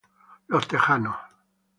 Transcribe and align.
Los 0.47 0.67
tejanos. 0.67 1.15